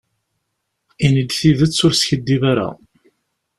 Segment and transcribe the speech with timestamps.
[1.05, 2.69] Ini-d tidet, ur skiddib ara.